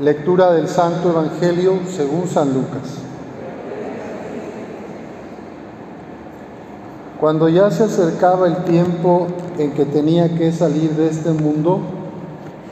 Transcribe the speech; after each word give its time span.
Lectura 0.00 0.54
del 0.54 0.66
Santo 0.66 1.10
Evangelio 1.10 1.80
según 1.86 2.26
San 2.26 2.54
Lucas. 2.54 2.96
Cuando 7.20 7.50
ya 7.50 7.70
se 7.70 7.84
acercaba 7.84 8.46
el 8.46 8.64
tiempo 8.64 9.26
en 9.58 9.72
que 9.72 9.84
tenía 9.84 10.34
que 10.38 10.52
salir 10.52 10.92
de 10.92 11.10
este 11.10 11.32
mundo, 11.32 11.80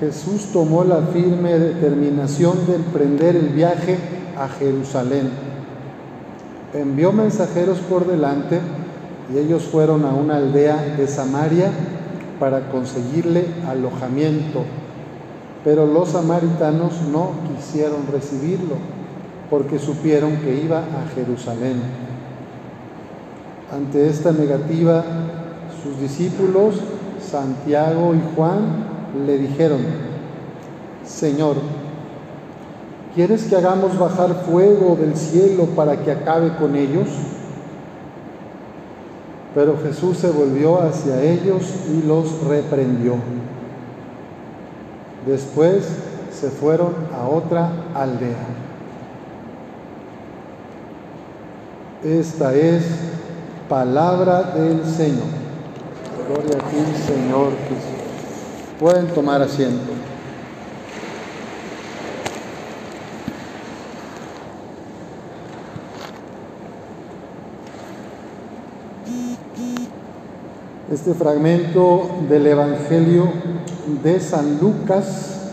Jesús 0.00 0.48
tomó 0.54 0.84
la 0.84 1.02
firme 1.02 1.58
determinación 1.58 2.66
de 2.66 2.76
emprender 2.76 3.36
el 3.36 3.50
viaje 3.50 3.98
a 4.38 4.48
Jerusalén. 4.48 5.28
Envió 6.72 7.12
mensajeros 7.12 7.76
por 7.80 8.06
delante 8.06 8.58
y 9.34 9.36
ellos 9.36 9.64
fueron 9.64 10.06
a 10.06 10.14
una 10.14 10.38
aldea 10.38 10.94
de 10.96 11.06
Samaria 11.06 11.70
para 12.40 12.70
conseguirle 12.70 13.44
alojamiento. 13.68 14.64
Pero 15.64 15.86
los 15.86 16.10
samaritanos 16.10 17.02
no 17.12 17.32
quisieron 17.48 18.06
recibirlo 18.12 18.76
porque 19.50 19.78
supieron 19.78 20.36
que 20.36 20.62
iba 20.62 20.78
a 20.78 21.14
Jerusalén. 21.14 21.80
Ante 23.72 24.08
esta 24.08 24.32
negativa, 24.32 25.04
sus 25.82 26.00
discípulos, 26.00 26.76
Santiago 27.20 28.14
y 28.14 28.34
Juan, 28.34 28.88
le 29.26 29.38
dijeron, 29.38 29.80
Señor, 31.04 31.56
¿quieres 33.14 33.44
que 33.44 33.56
hagamos 33.56 33.98
bajar 33.98 34.44
fuego 34.46 34.96
del 34.96 35.16
cielo 35.16 35.64
para 35.74 35.96
que 36.02 36.12
acabe 36.12 36.54
con 36.56 36.76
ellos? 36.76 37.08
Pero 39.54 39.78
Jesús 39.82 40.18
se 40.18 40.30
volvió 40.30 40.80
hacia 40.80 41.22
ellos 41.22 41.62
y 41.90 42.06
los 42.06 42.44
reprendió. 42.46 43.14
Después 45.26 45.84
se 46.32 46.50
fueron 46.50 46.94
a 47.14 47.26
otra 47.26 47.70
aldea. 47.94 48.46
Esta 52.04 52.54
es 52.54 52.84
palabra 53.68 54.42
del 54.54 54.84
Señor. 54.84 55.26
Gloria 56.28 56.56
a 56.56 56.70
ti, 56.70 56.76
Señor 57.06 57.52
Jesús. 57.68 57.98
Pueden 58.78 59.08
tomar 59.08 59.42
asiento. 59.42 59.92
Este 70.90 71.12
fragmento 71.12 72.08
del 72.30 72.46
Evangelio 72.46 73.28
de 74.02 74.20
San 74.20 74.58
Lucas 74.58 75.50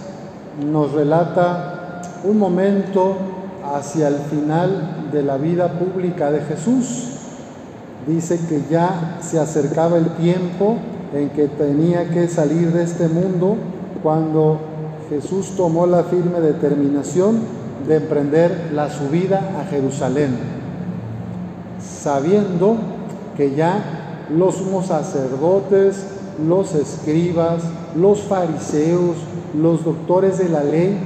nos 0.65 0.93
relata 0.93 2.01
un 2.23 2.39
momento 2.39 3.17
hacia 3.65 4.07
el 4.07 4.15
final 4.15 5.09
de 5.11 5.23
la 5.23 5.35
vida 5.35 5.77
pública 5.77 6.31
de 6.31 6.39
Jesús. 6.39 7.17
Dice 8.07 8.39
que 8.47 8.61
ya 8.71 9.17
se 9.21 9.37
acercaba 9.37 9.97
el 9.97 10.07
tiempo 10.11 10.77
en 11.13 11.29
que 11.31 11.49
tenía 11.49 12.09
que 12.09 12.29
salir 12.29 12.71
de 12.71 12.83
este 12.83 13.09
mundo 13.09 13.57
cuando 14.01 14.61
Jesús 15.09 15.57
tomó 15.57 15.85
la 15.85 16.03
firme 16.03 16.39
determinación 16.39 17.41
de 17.85 17.97
emprender 17.97 18.71
la 18.73 18.89
subida 18.89 19.59
a 19.59 19.65
Jerusalén, 19.65 20.37
sabiendo 21.81 22.77
que 23.35 23.53
ya 23.53 23.94
los 24.29 24.55
sumos 24.55 24.87
sacerdotes, 24.87 26.05
los 26.45 26.73
escribas, 26.75 27.63
los 27.95 28.21
fariseos, 28.21 29.15
los 29.55 29.83
doctores 29.85 30.37
de 30.37 30.49
la 30.49 30.63
ley, 30.63 30.97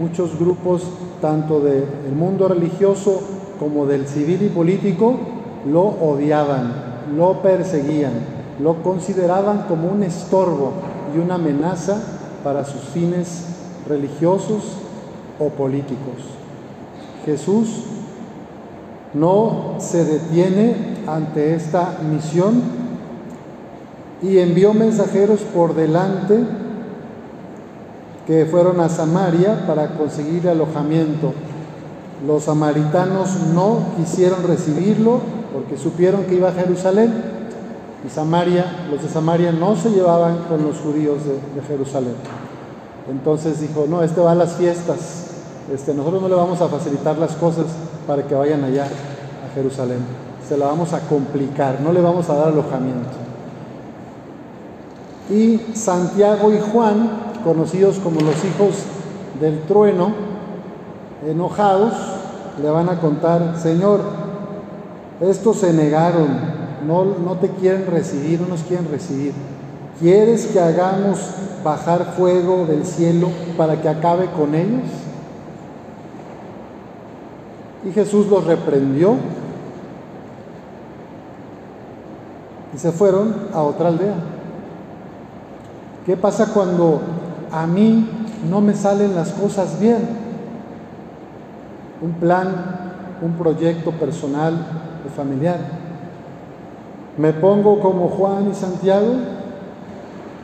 muchos 0.00 0.38
grupos 0.38 0.82
tanto 1.20 1.60
del 1.60 1.86
mundo 2.16 2.48
religioso 2.48 3.20
como 3.58 3.86
del 3.86 4.06
civil 4.06 4.42
y 4.42 4.48
político, 4.48 5.16
lo 5.70 5.82
odiaban, 5.82 6.72
lo 7.16 7.42
perseguían, 7.42 8.12
lo 8.62 8.82
consideraban 8.82 9.64
como 9.68 9.88
un 9.88 10.02
estorbo 10.02 10.72
y 11.14 11.18
una 11.18 11.34
amenaza 11.34 12.02
para 12.42 12.64
sus 12.64 12.80
fines 12.82 13.44
religiosos 13.86 14.76
o 15.38 15.48
políticos. 15.48 16.24
Jesús 17.26 17.84
no 19.12 19.74
se 19.78 20.04
detiene 20.04 20.89
ante 21.14 21.54
esta 21.54 21.98
misión 22.10 22.62
y 24.22 24.38
envió 24.38 24.74
mensajeros 24.74 25.40
por 25.40 25.74
delante 25.74 26.38
que 28.26 28.46
fueron 28.46 28.80
a 28.80 28.88
Samaria 28.88 29.64
para 29.66 29.96
conseguir 29.96 30.48
alojamiento. 30.48 31.32
Los 32.26 32.44
samaritanos 32.44 33.30
no 33.54 33.78
quisieron 33.96 34.42
recibirlo 34.46 35.20
porque 35.52 35.78
supieron 35.78 36.24
que 36.24 36.34
iba 36.34 36.50
a 36.50 36.52
Jerusalén. 36.52 37.12
Y 38.06 38.10
Samaria, 38.10 38.64
los 38.90 39.02
de 39.02 39.08
Samaria 39.08 39.52
no 39.52 39.76
se 39.76 39.90
llevaban 39.90 40.44
con 40.48 40.62
los 40.62 40.78
judíos 40.78 41.18
de, 41.24 41.62
Jerusalén. 41.62 42.14
Entonces 43.10 43.60
dijo, 43.60 43.86
no, 43.88 44.02
este 44.02 44.20
va 44.20 44.32
a 44.32 44.34
las 44.34 44.54
fiestas, 44.54 45.26
este, 45.72 45.92
nosotros 45.92 46.22
no 46.22 46.28
le 46.28 46.34
vamos 46.34 46.60
a 46.60 46.68
facilitar 46.68 47.18
las 47.18 47.32
cosas 47.32 47.66
para 48.06 48.22
que 48.22 48.34
vayan 48.34 48.64
allá 48.64 48.86
a 49.46 49.54
Jerusalén. 49.54 49.98
Se 50.46 50.56
la 50.56 50.66
vamos 50.66 50.92
a 50.92 51.00
complicar, 51.00 51.80
no 51.80 51.92
le 51.92 52.00
vamos 52.00 52.28
a 52.28 52.34
dar 52.34 52.48
alojamiento. 52.48 53.08
Y 55.30 55.74
Santiago 55.74 56.52
y 56.52 56.58
Juan, 56.58 57.10
conocidos 57.44 57.98
como 57.98 58.20
los 58.20 58.36
hijos 58.44 58.84
del 59.40 59.62
trueno, 59.62 60.12
enojados, 61.26 61.92
le 62.60 62.70
van 62.70 62.88
a 62.88 63.00
contar, 63.00 63.56
Señor, 63.62 64.00
estos 65.20 65.58
se 65.58 65.72
negaron, 65.72 66.28
no, 66.86 67.04
no 67.04 67.36
te 67.36 67.48
quieren 67.50 67.86
recibir, 67.86 68.40
no 68.40 68.48
nos 68.48 68.62
quieren 68.62 68.90
recibir. 68.90 69.32
¿Quieres 70.00 70.46
que 70.46 70.58
hagamos 70.58 71.18
bajar 71.62 72.14
fuego 72.16 72.64
del 72.66 72.86
cielo 72.86 73.28
para 73.56 73.80
que 73.80 73.88
acabe 73.88 74.26
con 74.30 74.54
ellos? 74.54 74.88
Y 77.84 77.92
Jesús 77.92 78.26
los 78.28 78.44
reprendió 78.44 79.16
y 82.74 82.78
se 82.78 82.92
fueron 82.92 83.34
a 83.52 83.62
otra 83.62 83.88
aldea. 83.88 84.14
¿Qué 86.06 86.16
pasa 86.16 86.52
cuando 86.52 87.00
a 87.50 87.66
mí 87.66 88.08
no 88.48 88.60
me 88.60 88.74
salen 88.74 89.14
las 89.14 89.30
cosas 89.30 89.80
bien? 89.80 90.08
Un 92.02 92.12
plan, 92.12 92.48
un 93.22 93.32
proyecto 93.32 93.92
personal 93.92 94.54
o 95.06 95.08
familiar. 95.14 95.58
Me 97.18 97.32
pongo 97.32 97.80
como 97.80 98.08
Juan 98.08 98.50
y 98.50 98.54
Santiago, 98.54 99.14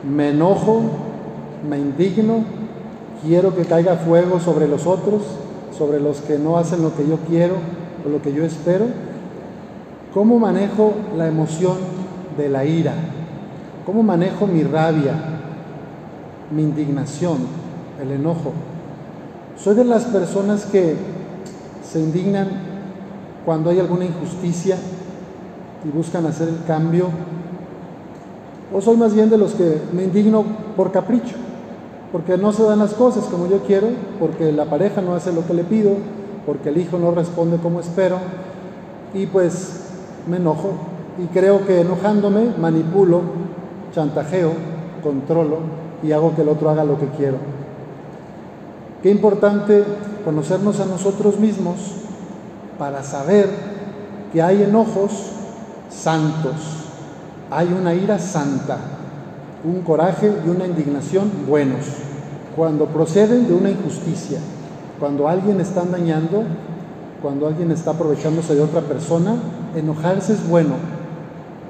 me 0.03 0.29
enojo, 0.29 0.81
me 1.67 1.79
indigno, 1.79 2.43
quiero 3.23 3.55
que 3.55 3.65
caiga 3.65 3.95
fuego 3.95 4.39
sobre 4.39 4.67
los 4.67 4.85
otros, 4.85 5.23
sobre 5.77 5.99
los 5.99 6.21
que 6.21 6.39
no 6.39 6.57
hacen 6.57 6.81
lo 6.81 6.95
que 6.95 7.07
yo 7.07 7.17
quiero 7.27 7.55
o 8.05 8.09
lo 8.09 8.21
que 8.21 8.33
yo 8.33 8.43
espero. 8.43 8.85
¿Cómo 10.13 10.39
manejo 10.39 10.93
la 11.15 11.27
emoción 11.27 11.77
de 12.37 12.49
la 12.49 12.65
ira? 12.65 12.93
¿Cómo 13.85 14.03
manejo 14.03 14.47
mi 14.47 14.63
rabia, 14.63 15.13
mi 16.51 16.63
indignación, 16.63 17.37
el 18.01 18.11
enojo? 18.11 18.53
Soy 19.57 19.75
de 19.75 19.85
las 19.85 20.05
personas 20.05 20.65
que 20.65 20.95
se 21.89 21.99
indignan 21.99 22.47
cuando 23.45 23.69
hay 23.69 23.79
alguna 23.79 24.05
injusticia 24.05 24.77
y 25.85 25.89
buscan 25.95 26.25
hacer 26.25 26.49
el 26.49 26.63
cambio. 26.65 27.07
O 28.73 28.81
soy 28.81 28.97
más 28.97 29.13
bien 29.13 29.29
de 29.29 29.37
los 29.37 29.53
que 29.53 29.81
me 29.93 30.03
indigno 30.03 30.43
por 30.75 30.91
capricho, 30.91 31.35
porque 32.11 32.37
no 32.37 32.53
se 32.53 32.63
dan 32.63 32.79
las 32.79 32.93
cosas 32.93 33.25
como 33.25 33.47
yo 33.47 33.59
quiero, 33.63 33.87
porque 34.19 34.51
la 34.51 34.65
pareja 34.65 35.01
no 35.01 35.15
hace 35.15 35.33
lo 35.33 35.45
que 35.45 35.53
le 35.53 35.63
pido, 35.63 35.91
porque 36.45 36.69
el 36.69 36.77
hijo 36.77 36.97
no 36.97 37.11
responde 37.11 37.57
como 37.57 37.79
espero, 37.79 38.17
y 39.13 39.25
pues 39.25 39.81
me 40.27 40.37
enojo 40.37 40.71
y 41.17 41.25
creo 41.27 41.65
que 41.65 41.81
enojándome 41.81 42.53
manipulo, 42.59 43.21
chantajeo, 43.93 44.51
controlo 45.01 45.59
y 46.03 46.11
hago 46.11 46.35
que 46.35 46.41
el 46.41 46.49
otro 46.49 46.69
haga 46.69 46.83
lo 46.83 46.99
que 46.99 47.07
quiero. 47.07 47.37
Qué 49.01 49.09
importante 49.09 49.83
conocernos 50.23 50.79
a 50.79 50.85
nosotros 50.85 51.39
mismos 51.39 51.75
para 52.77 53.03
saber 53.03 53.49
que 54.31 54.41
hay 54.41 54.63
enojos 54.63 55.31
santos, 55.89 56.85
hay 57.49 57.67
una 57.67 57.93
ira 57.93 58.19
santa, 58.19 58.77
un 59.63 59.81
coraje 59.81 60.31
y 60.45 60.49
una 60.49 60.65
indignación 60.65 61.31
buenos, 61.47 61.85
cuando 62.55 62.85
proceden 62.85 63.47
de 63.47 63.53
una 63.53 63.69
injusticia, 63.69 64.39
cuando 64.99 65.27
alguien 65.27 65.59
está 65.61 65.83
dañando, 65.83 66.43
cuando 67.21 67.47
alguien 67.47 67.71
está 67.71 67.91
aprovechándose 67.91 68.55
de 68.55 68.61
otra 68.61 68.81
persona, 68.81 69.35
enojarse 69.75 70.33
es 70.33 70.47
bueno, 70.47 70.75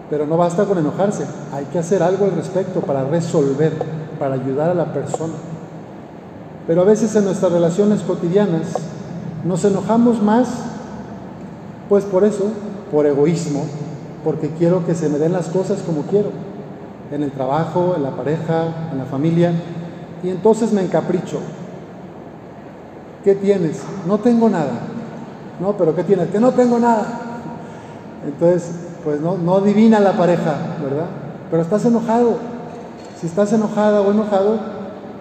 pero 0.10 0.26
no 0.26 0.38
basta 0.38 0.66
con 0.66 0.78
enojarse, 0.78 1.26
hay 1.54 1.66
que 1.66 1.80
hacer 1.80 2.04
algo 2.04 2.26
al 2.26 2.32
respecto 2.32 2.82
para 2.82 3.04
resolver, 3.04 3.74
para 4.20 4.36
ayudar 4.36 4.70
a 4.70 4.74
la 4.74 4.94
persona. 4.94 5.34
Pero 6.66 6.82
a 6.82 6.86
veces 6.86 7.16
en 7.16 7.26
nuestras 7.26 7.52
relaciones 7.52 8.02
cotidianas 8.02 8.74
nos 9.46 9.64
enojamos 9.64 10.22
más, 10.22 10.50
pues 11.88 12.04
por 12.04 12.24
eso, 12.26 12.46
por 12.92 13.06
egoísmo, 13.06 13.66
porque 14.24 14.50
quiero 14.58 14.86
que 14.86 14.96
se 14.96 15.08
me 15.08 15.18
den 15.18 15.34
las 15.34 15.48
cosas 15.48 15.80
como 15.86 16.02
quiero, 16.04 16.32
en 17.12 17.24
el 17.24 17.32
trabajo, 17.32 17.94
en 17.96 18.04
la 18.04 18.12
pareja, 18.12 18.90
en 18.92 18.98
la 18.98 19.06
familia, 19.06 19.52
y 20.24 20.30
entonces 20.30 20.72
me 20.74 20.82
encapricho. 20.82 21.40
¿Qué 23.24 23.36
tienes? 23.36 23.82
No 24.08 24.18
tengo 24.20 24.50
nada. 24.50 24.72
No, 25.60 25.76
pero 25.78 25.96
¿qué 25.96 26.04
tienes? 26.04 26.30
Que 26.30 26.40
no 26.40 26.52
tengo 26.52 26.80
nada. 26.80 27.06
Entonces, 28.26 28.72
pues 29.04 29.22
no, 29.22 29.38
no 29.38 29.56
adivina 29.56 30.00
la 30.00 30.14
pareja, 30.14 30.56
¿verdad? 30.84 31.08
Pero 31.50 31.62
estás 31.62 31.86
enojado. 31.86 32.38
Si 33.20 33.28
estás 33.28 33.52
enojada 33.54 34.02
o 34.02 34.12
enojado, 34.12 34.60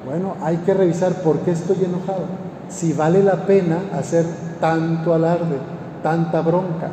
bueno, 0.05 0.35
hay 0.43 0.59
que 0.59 0.75
revisar 0.75 1.13
por 1.23 1.39
qué 1.41 1.53
estoy 1.53 1.85
enojado. 1.85 2.25
Si 2.69 2.93
vale 2.93 3.23
la 3.23 3.47
pena 3.47 3.79
hacer 3.97 4.27
tanto 4.61 5.15
alarde, 5.15 5.59
tanta 6.03 6.41
bronca. 6.43 6.91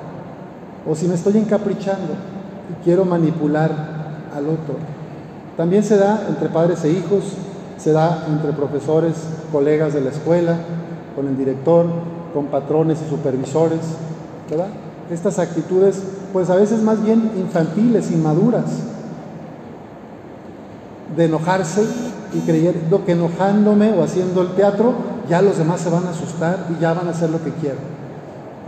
O 0.90 0.96
si 0.96 1.08
me 1.08 1.16
estoy 1.16 1.38
encaprichando 1.38 2.14
y 2.72 2.84
quiero 2.84 3.06
manipular 3.06 3.93
al 4.36 4.46
otro. 4.46 4.76
También 5.58 5.84
se 5.84 5.98
da 5.98 6.26
entre 6.28 6.50
padres 6.50 6.84
e 6.84 6.90
hijos, 6.90 7.24
se 7.78 7.92
da 7.92 8.26
entre 8.28 8.54
profesores, 8.54 9.16
colegas 9.52 9.94
de 9.94 10.02
la 10.02 10.10
escuela, 10.10 10.58
con 11.16 11.28
el 11.28 11.38
director, 11.38 11.86
con 12.34 12.48
patrones 12.48 13.00
y 13.06 13.10
supervisores, 13.10 13.82
¿verdad? 14.50 14.68
Estas 15.12 15.38
actitudes, 15.38 16.02
pues 16.32 16.50
a 16.50 16.56
veces 16.56 16.82
más 16.82 17.04
bien 17.04 17.32
infantiles, 17.38 18.12
inmaduras, 18.12 18.66
de 21.16 21.26
enojarse 21.26 21.84
y 22.34 22.40
creyendo 22.40 23.06
que 23.06 23.12
enojándome 23.12 23.94
o 23.94 24.04
haciendo 24.04 24.42
el 24.42 24.50
teatro, 24.50 24.94
ya 25.30 25.42
los 25.42 25.58
demás 25.58 25.82
se 25.82 25.90
van 25.90 26.06
a 26.08 26.10
asustar 26.10 26.66
y 26.76 26.82
ya 26.82 26.94
van 26.94 27.08
a 27.08 27.12
hacer 27.12 27.30
lo 27.30 27.44
que 27.44 27.52
quiero. 27.52 27.78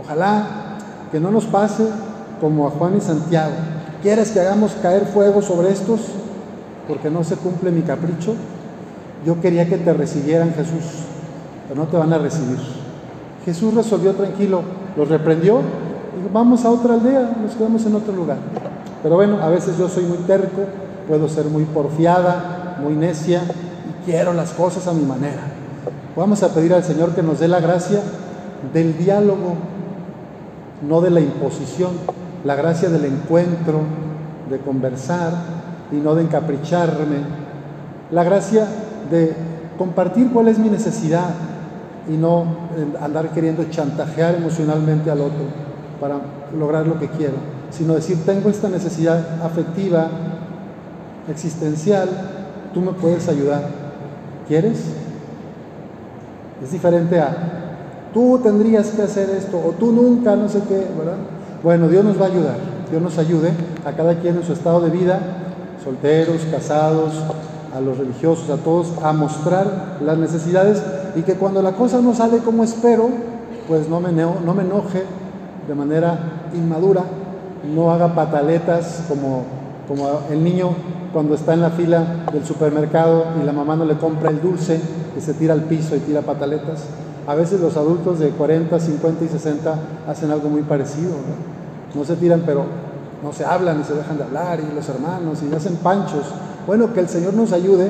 Ojalá 0.04 0.46
que 1.10 1.18
no 1.18 1.30
nos 1.30 1.46
pase 1.46 1.88
como 2.40 2.66
a 2.66 2.70
Juan 2.70 2.96
y 2.96 3.00
Santiago. 3.00 3.54
¿Quieres 4.02 4.30
que 4.30 4.40
hagamos 4.40 4.72
caer 4.82 5.06
fuego 5.06 5.42
sobre 5.42 5.70
estos 5.70 6.00
porque 6.86 7.10
no 7.10 7.24
se 7.24 7.36
cumple 7.36 7.70
mi 7.70 7.82
capricho? 7.82 8.34
Yo 9.24 9.40
quería 9.40 9.66
que 9.68 9.78
te 9.78 9.92
recibieran 9.92 10.52
Jesús, 10.54 10.84
pero 11.68 11.82
no 11.82 11.88
te 11.88 11.96
van 11.96 12.12
a 12.12 12.18
recibir. 12.18 12.58
Jesús 13.44 13.74
resolvió 13.74 14.12
tranquilo, 14.14 14.62
los 14.96 15.08
reprendió 15.08 15.60
y 15.60 16.32
vamos 16.32 16.64
a 16.64 16.70
otra 16.70 16.94
aldea, 16.94 17.36
nos 17.42 17.54
quedamos 17.54 17.84
en 17.86 17.94
otro 17.94 18.14
lugar. 18.14 18.38
Pero 19.02 19.16
bueno, 19.16 19.38
a 19.42 19.48
veces 19.48 19.78
yo 19.78 19.88
soy 19.88 20.04
muy 20.04 20.18
terco, 20.18 20.62
puedo 21.08 21.28
ser 21.28 21.46
muy 21.46 21.64
porfiada, 21.64 22.78
muy 22.82 22.94
necia 22.94 23.42
y 23.42 24.04
quiero 24.04 24.32
las 24.32 24.52
cosas 24.52 24.86
a 24.86 24.92
mi 24.92 25.04
manera. 25.04 25.42
Vamos 26.16 26.42
a 26.42 26.52
pedir 26.52 26.74
al 26.74 26.84
Señor 26.84 27.14
que 27.14 27.22
nos 27.22 27.40
dé 27.40 27.48
la 27.48 27.60
gracia 27.60 28.00
del 28.72 28.96
diálogo, 28.98 29.54
no 30.86 31.00
de 31.00 31.10
la 31.10 31.20
imposición, 31.20 31.90
la 32.46 32.54
gracia 32.54 32.88
del 32.88 33.04
encuentro, 33.04 33.80
de 34.48 34.58
conversar 34.58 35.32
y 35.90 35.96
no 35.96 36.14
de 36.14 36.22
encapricharme, 36.22 37.18
la 38.12 38.22
gracia 38.22 38.68
de 39.10 39.34
compartir 39.76 40.30
cuál 40.32 40.46
es 40.46 40.58
mi 40.58 40.68
necesidad 40.68 41.30
y 42.08 42.16
no 42.16 42.44
andar 43.00 43.30
queriendo 43.30 43.64
chantajear 43.64 44.36
emocionalmente 44.36 45.10
al 45.10 45.22
otro 45.22 45.44
para 46.00 46.20
lograr 46.56 46.86
lo 46.86 47.00
que 47.00 47.08
quiero, 47.08 47.34
sino 47.70 47.94
decir, 47.94 48.24
tengo 48.24 48.48
esta 48.48 48.68
necesidad 48.68 49.42
afectiva, 49.42 50.08
existencial, 51.28 52.08
tú 52.72 52.80
me 52.80 52.92
puedes 52.92 53.28
ayudar. 53.28 53.62
¿Quieres? 54.46 54.84
Es 56.62 56.70
diferente 56.70 57.18
a, 57.18 57.34
tú 58.14 58.38
tendrías 58.40 58.90
que 58.90 59.02
hacer 59.02 59.30
esto, 59.30 59.58
o 59.58 59.72
tú 59.72 59.90
nunca, 59.90 60.36
no 60.36 60.48
sé 60.48 60.60
qué, 60.68 60.86
¿verdad? 60.96 61.35
Bueno, 61.62 61.88
Dios 61.88 62.04
nos 62.04 62.20
va 62.20 62.26
a 62.26 62.28
ayudar, 62.28 62.56
Dios 62.90 63.02
nos 63.02 63.18
ayude 63.18 63.50
a 63.84 63.92
cada 63.92 64.14
quien 64.20 64.36
en 64.36 64.44
su 64.44 64.52
estado 64.52 64.80
de 64.80 64.90
vida, 64.90 65.18
solteros, 65.82 66.42
casados, 66.50 67.12
a 67.74 67.80
los 67.80 67.98
religiosos, 67.98 68.48
a 68.50 68.56
todos, 68.56 68.92
a 69.02 69.12
mostrar 69.12 69.98
las 70.00 70.16
necesidades 70.16 70.82
y 71.14 71.22
que 71.22 71.34
cuando 71.34 71.62
la 71.62 71.72
cosa 71.72 72.00
no 72.00 72.14
sale 72.14 72.38
como 72.38 72.64
espero, 72.64 73.08
pues 73.68 73.88
no 73.88 74.00
me, 74.00 74.12
no 74.12 74.54
me 74.54 74.62
enoje 74.62 75.04
de 75.66 75.74
manera 75.74 76.18
inmadura, 76.54 77.02
no 77.74 77.90
haga 77.90 78.14
pataletas 78.14 79.02
como, 79.08 79.44
como 79.88 80.20
el 80.30 80.42
niño 80.42 80.70
cuando 81.12 81.34
está 81.34 81.54
en 81.54 81.62
la 81.62 81.70
fila 81.70 82.26
del 82.32 82.44
supermercado 82.44 83.24
y 83.42 83.44
la 83.44 83.52
mamá 83.52 83.76
no 83.76 83.84
le 83.84 83.96
compra 83.96 84.30
el 84.30 84.40
dulce 84.40 84.80
y 85.16 85.20
se 85.20 85.34
tira 85.34 85.54
al 85.54 85.62
piso 85.62 85.96
y 85.96 86.00
tira 86.00 86.20
pataletas. 86.22 86.84
A 87.26 87.34
veces 87.34 87.60
los 87.60 87.76
adultos 87.76 88.18
de 88.18 88.30
40, 88.30 88.78
50 88.78 89.24
y 89.24 89.28
60 89.28 89.78
hacen 90.06 90.30
algo 90.30 90.48
muy 90.48 90.62
parecido. 90.62 91.12
No, 91.94 92.04
se 92.04 92.16
tiran, 92.16 92.42
pero 92.44 92.64
no 93.22 93.32
se 93.32 93.44
hablan 93.44 93.80
y 93.80 93.84
se 93.84 93.94
dejan 93.94 94.18
de 94.18 94.24
hablar 94.24 94.60
y 94.60 94.74
los 94.74 94.88
hermanos 94.88 95.42
y 95.42 95.54
hacen 95.54 95.76
panchos 95.76 96.26
bueno, 96.66 96.92
que 96.92 97.00
el 97.00 97.08
Señor 97.08 97.34
nos 97.34 97.52
ayude 97.52 97.88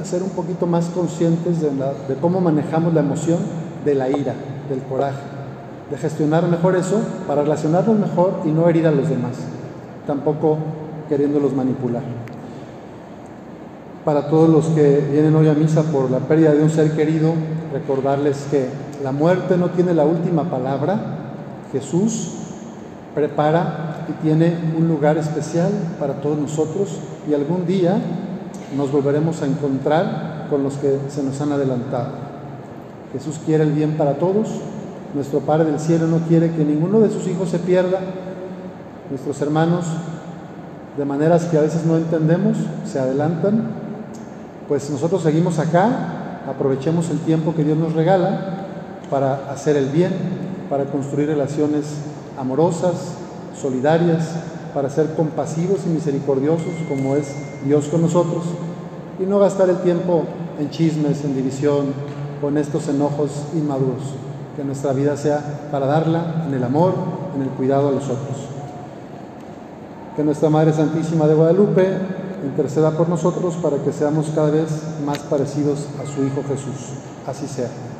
a 0.00 0.04
ser 0.04 0.22
un 0.22 0.30
poquito 0.30 0.66
más 0.66 0.86
conscientes 0.86 1.60
de, 1.60 1.70
cómo 2.22 2.40
manejamos 2.40 2.94
la 2.94 3.00
emoción 3.00 3.38
de 3.84 3.94
la 3.94 4.08
ira, 4.08 4.34
del 4.70 4.80
coraje, 4.82 5.20
de 5.90 5.98
gestionar 5.98 6.48
mejor 6.48 6.74
eso 6.74 7.00
para 7.28 7.42
relacionarnos 7.42 7.98
mejor 7.98 8.40
y 8.46 8.48
no 8.48 8.66
herir 8.66 8.86
a 8.86 8.90
los 8.90 9.10
demás, 9.10 9.32
tampoco 10.06 10.56
queriéndolos 11.08 11.52
manipular. 11.52 12.02
Para 14.04 14.28
todos 14.28 14.50
los 14.50 14.66
que 14.66 15.08
vienen 15.10 15.34
hoy 15.34 15.48
a 15.48 15.54
misa 15.54 15.82
por 15.84 16.10
la 16.10 16.18
pérdida 16.18 16.52
de 16.52 16.62
un 16.62 16.68
ser 16.68 16.92
querido, 16.92 17.32
recordarles 17.72 18.46
que 18.50 18.68
la 19.02 19.12
muerte 19.12 19.56
no 19.56 19.70
tiene 19.70 19.94
la 19.94 20.04
última 20.04 20.50
palabra. 20.50 20.98
Jesús 21.72 22.32
prepara 23.14 24.04
y 24.08 24.12
tiene 24.22 24.58
un 24.76 24.88
lugar 24.88 25.16
especial 25.16 25.72
para 25.98 26.20
todos 26.20 26.36
nosotros 26.36 26.98
y 27.26 27.32
algún 27.32 27.66
día 27.66 27.96
nos 28.76 28.92
volveremos 28.92 29.40
a 29.40 29.46
encontrar 29.46 30.48
con 30.50 30.62
los 30.62 30.74
que 30.74 30.98
se 31.08 31.22
nos 31.22 31.40
han 31.40 31.52
adelantado. 31.52 32.08
Jesús 33.14 33.40
quiere 33.46 33.64
el 33.64 33.72
bien 33.72 33.96
para 33.96 34.14
todos, 34.14 34.48
nuestro 35.14 35.40
Padre 35.40 35.70
del 35.70 35.80
Cielo 35.80 36.08
no 36.08 36.18
quiere 36.28 36.50
que 36.50 36.64
ninguno 36.64 37.00
de 37.00 37.08
sus 37.08 37.26
hijos 37.26 37.48
se 37.48 37.58
pierda, 37.58 38.00
nuestros 39.08 39.40
hermanos, 39.40 39.86
de 40.98 41.04
maneras 41.04 41.46
que 41.46 41.56
a 41.56 41.62
veces 41.62 41.86
no 41.86 41.96
entendemos, 41.96 42.56
se 42.84 42.98
adelantan, 42.98 43.73
pues 44.68 44.88
nosotros 44.90 45.22
seguimos 45.22 45.58
acá, 45.58 46.42
aprovechemos 46.48 47.10
el 47.10 47.18
tiempo 47.20 47.54
que 47.54 47.64
Dios 47.64 47.76
nos 47.76 47.92
regala 47.92 48.66
para 49.10 49.50
hacer 49.50 49.76
el 49.76 49.86
bien, 49.86 50.12
para 50.70 50.86
construir 50.86 51.28
relaciones 51.28 51.84
amorosas, 52.38 53.14
solidarias, 53.60 54.30
para 54.72 54.90
ser 54.90 55.14
compasivos 55.14 55.80
y 55.86 55.90
misericordiosos 55.90 56.72
como 56.88 57.14
es 57.14 57.32
Dios 57.64 57.86
con 57.88 58.02
nosotros 58.02 58.44
y 59.20 59.24
no 59.24 59.38
gastar 59.38 59.70
el 59.70 59.78
tiempo 59.78 60.24
en 60.58 60.70
chismes, 60.70 61.24
en 61.24 61.36
división, 61.36 61.86
con 62.40 62.58
estos 62.58 62.88
enojos 62.88 63.30
inmaduros. 63.54 64.02
Que 64.56 64.64
nuestra 64.64 64.92
vida 64.92 65.16
sea 65.16 65.68
para 65.70 65.86
darla 65.86 66.44
en 66.46 66.54
el 66.54 66.64
amor, 66.64 66.94
en 67.34 67.42
el 67.42 67.48
cuidado 67.48 67.88
a 67.88 67.92
los 67.92 68.04
otros. 68.04 68.48
Que 70.16 70.22
nuestra 70.22 70.50
Madre 70.50 70.72
Santísima 70.72 71.26
de 71.26 71.34
Guadalupe 71.34 72.23
interceda 72.44 72.90
por 72.92 73.08
nosotros 73.08 73.54
para 73.56 73.78
que 73.78 73.92
seamos 73.92 74.30
cada 74.34 74.50
vez 74.50 74.68
más 75.04 75.18
parecidos 75.20 75.88
a 76.00 76.06
su 76.06 76.24
Hijo 76.24 76.42
Jesús. 76.48 76.94
Así 77.26 77.46
sea. 77.46 77.93